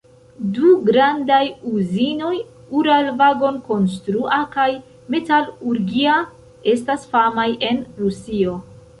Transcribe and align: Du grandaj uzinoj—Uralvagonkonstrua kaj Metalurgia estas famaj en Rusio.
Du 0.57 0.69
grandaj 0.85 1.41
uzinoj—Uralvagonkonstrua 1.79 4.39
kaj 4.55 4.65
Metalurgia 5.15 6.15
estas 6.73 7.05
famaj 7.13 7.47
en 7.69 7.85
Rusio. 8.05 8.57